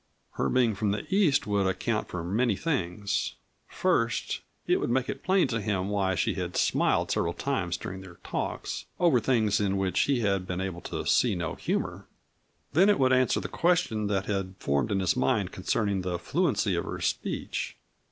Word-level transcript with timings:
Her 0.31 0.49
being 0.49 0.73
from 0.73 0.89
the 0.89 1.05
East 1.13 1.45
would 1.45 1.67
account 1.67 2.07
for 2.07 2.23
many 2.23 2.55
things. 2.55 3.35
First, 3.67 4.39
it 4.65 4.77
would 4.77 4.89
make 4.89 5.21
plain 5.21 5.47
to 5.49 5.61
him 5.61 5.89
why 5.89 6.15
she 6.15 6.33
had 6.33 6.57
smiled 6.57 7.11
several 7.11 7.33
times 7.35 7.77
during 7.77 8.01
their 8.01 8.17
talks, 8.23 8.87
over 8.99 9.19
things 9.19 9.59
in 9.59 9.77
which 9.77 9.99
he 9.99 10.21
had 10.21 10.47
been 10.47 10.59
able 10.59 10.81
to 10.89 11.05
see 11.05 11.35
no 11.35 11.53
humor. 11.53 12.07
Then 12.73 12.89
it 12.89 12.97
would 12.97 13.13
answer 13.13 13.39
the 13.39 13.47
question 13.47 14.07
that 14.07 14.25
had 14.25 14.55
formed 14.57 14.91
in 14.91 15.01
his 15.01 15.15
mind 15.15 15.51
concerning 15.51 16.01
the 16.01 16.17
fluency 16.17 16.73
of 16.73 16.85
her 16.85 16.99
speech. 16.99 17.77